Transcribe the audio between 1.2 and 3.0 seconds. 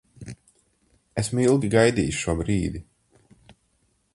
Esmu ilgi gaidījis šo brīdi.